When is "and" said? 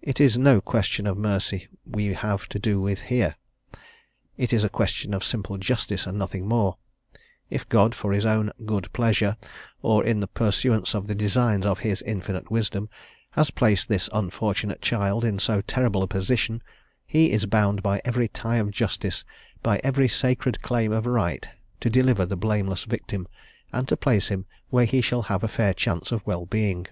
6.06-6.16, 23.72-23.88